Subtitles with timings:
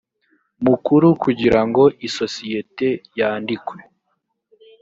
[0.65, 2.87] mukuru kugira ngo isosiyete
[3.19, 3.77] yandikwe